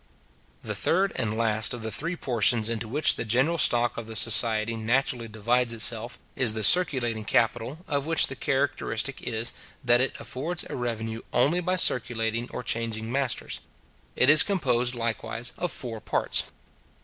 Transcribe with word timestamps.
The 0.63 0.73
third 0.73 1.11
and 1.15 1.37
last 1.37 1.75
of 1.75 1.83
the 1.83 1.91
three 1.91 2.15
portions 2.15 2.69
into 2.71 2.87
which 2.87 3.17
the 3.17 3.23
general 3.23 3.59
stock 3.59 3.97
of 3.97 4.07
the 4.07 4.15
society 4.15 4.75
naturally 4.75 5.27
divides 5.27 5.73
itself, 5.73 6.17
is 6.35 6.53
the 6.55 6.63
circulating 6.63 7.23
capital, 7.23 7.85
of 7.87 8.07
which 8.07 8.25
the 8.25 8.35
characteristic 8.35 9.21
is, 9.21 9.53
that 9.83 10.01
it 10.01 10.19
affords 10.19 10.65
a 10.67 10.75
revenue 10.75 11.21
only 11.33 11.59
by 11.59 11.75
circulating 11.75 12.49
or 12.51 12.63
changing 12.63 13.11
masters. 13.11 13.59
It 14.15 14.27
is 14.27 14.41
composed 14.41 14.95
likewise 14.95 15.53
of 15.55 15.71
four 15.71 15.99
parts. 16.01 16.45